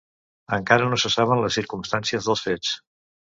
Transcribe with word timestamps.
Encara 0.55 0.87
no 0.93 0.97
se 1.03 1.11
saben 1.15 1.43
les 1.43 1.59
circumstàncies 1.59 2.31
dels 2.31 2.45
fets. 2.47 2.73